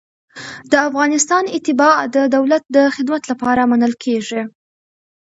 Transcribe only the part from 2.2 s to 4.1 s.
دولت د خدمت لپاره منل